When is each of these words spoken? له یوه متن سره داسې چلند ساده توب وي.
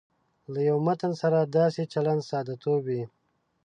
له 0.51 0.59
یوه 0.69 0.81
متن 0.87 1.11
سره 1.21 1.39
داسې 1.59 1.81
چلند 1.93 2.21
ساده 2.29 2.55
توب 2.63 2.81
وي. 2.87 3.03